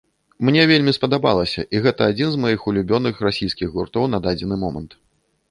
[0.47, 4.99] Мне вельмі спадабалася, і гэта адзін з маіх улюбёных расійскіх гуртоў на дадзены момант.